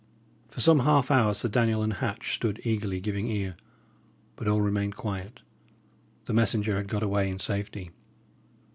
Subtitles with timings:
[0.47, 3.55] For some half hour Sir Daniel and Hatch stood eagerly giving ear;
[4.35, 5.41] but all remained quiet.
[6.25, 7.91] The messenger had got away in safety.